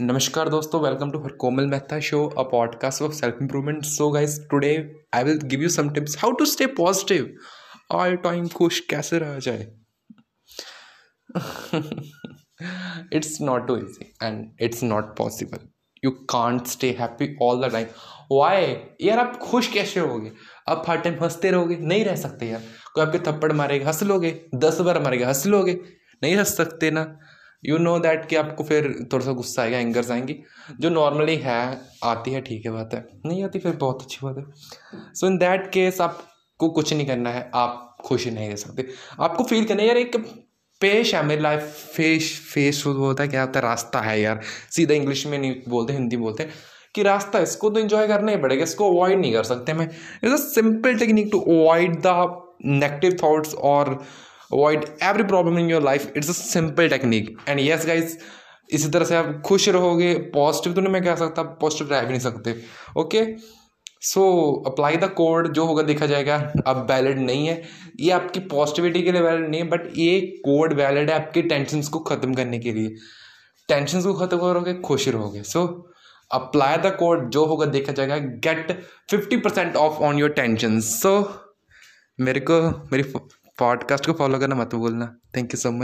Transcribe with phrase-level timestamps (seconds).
[0.00, 4.40] नमस्कार दोस्तों welcome to her Komal Mehta show a podcast of self improvement so guys
[4.50, 7.36] today I will give you some tips how to stay positive
[7.90, 9.72] all time खुश कैसे रह जाए
[13.12, 15.58] it's not too easy and it's not possible
[16.04, 17.86] you can't stay happy all the time
[18.32, 20.32] why यार आप खुश कैसे होगे?
[20.68, 21.76] आप हर टाइम हँसते रहोगे?
[21.76, 22.62] नहीं रह सकते यार।
[22.94, 24.44] कोई आपके थप्पड़ मारेगा, हंस लोगे?
[24.54, 25.80] दस बार मारेगा, हंस लोगे?
[26.22, 27.18] नहीं हंस सकते ना।
[27.66, 30.36] यू नो दैट कि आपको फिर थोड़ा सा गुस्सा आएगा एंगर्स आएँगी।
[30.80, 34.38] जो नॉर्मली है, आती है, ठीक है, बात है। नहीं आती, फिर बहुत अच्छी बात
[34.38, 34.44] है।
[35.14, 38.88] सो इन दैट केस आपको कुछ नहीं करना है। आप खुशी नहीं दे सकते।
[39.20, 40.16] आपको फील करना है, यार, एक
[40.80, 41.60] पेश है मेरी लाइफ
[41.96, 45.92] फेस फेस होता है, क्या होता है, रास्ता है, यार। सीधा इंग्लिश में नहीं बोलते,
[45.92, 46.50] हिंदी बोलते हैं
[46.94, 49.90] कि रास्ता, इसको तो इन्जॉय करना ही पड़ेगा, इसको अवॉइड नहीं कर सकते मैं।
[50.24, 54.04] It's a simple technique to avoid the negative thoughts और
[54.54, 58.16] avoid every problem in your life it's a simple technique and yes guys
[58.70, 62.08] इसी तरह से आप खुश रहोगे पॉजिटिव तो नहीं मैं कह सकता पॉजिटिव रह भी
[62.08, 62.54] नहीं सकते।
[62.98, 63.24] Okay
[64.02, 64.22] so
[64.66, 67.62] apply the code जो होगा देखा जाएगा। अब वैलिड नहीं है।
[68.00, 71.82] ये आपकी पॉजिटिविटी के लिए वैलिड नहीं है बट ये कोड वैलिड है आपके टेंशन
[71.92, 72.88] को ख़त्म करने के लिए।
[73.68, 75.64] टेंशन को ख़त्म करोगे, खुश रहोगे। सो
[76.30, 78.72] अप्लाई द कोड जो होगा देखा जाएगा। Get
[79.10, 81.16] fifty percent off on your tension so
[82.18, 82.60] मेरे को,
[82.92, 83.02] मेरी
[83.58, 85.82] पॉडकास्ट को फॉलो करना मत भूलना। Thank you so much